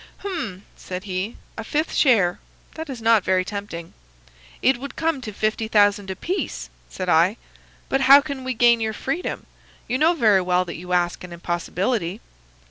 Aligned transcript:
"'Hum!' 0.23 0.63
said 0.75 1.03
he. 1.03 1.37
'A 1.59 1.63
fifth 1.63 1.93
share! 1.93 2.39
That 2.73 2.89
is 2.89 3.03
not 3.03 3.23
very 3.23 3.45
tempting.' 3.45 3.93
"'It 4.63 4.79
would 4.79 4.95
come 4.95 5.21
to 5.21 5.31
fifty 5.31 5.67
thousand 5.67 6.09
apiece,' 6.09 6.71
said 6.89 7.07
I. 7.07 7.37
"'But 7.87 8.01
how 8.01 8.19
can 8.19 8.43
we 8.43 8.55
gain 8.55 8.79
your 8.81 8.93
freedom? 8.93 9.45
You 9.87 9.99
know 9.99 10.15
very 10.15 10.41
well 10.41 10.65
that 10.65 10.73
you 10.77 10.91
ask 10.91 11.23
an 11.23 11.31
impossibility. 11.31 12.19